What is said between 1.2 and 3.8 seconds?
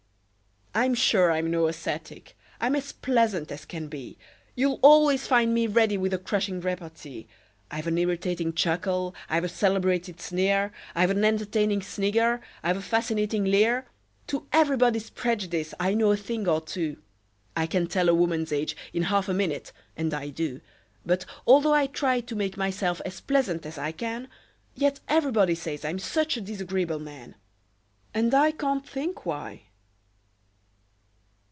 I'm no ascetic: I'm as pleasant as